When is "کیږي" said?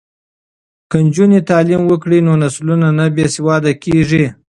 3.83-4.25